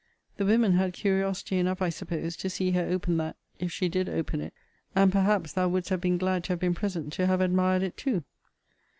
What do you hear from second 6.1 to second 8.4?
glad to have been present to have admired it too!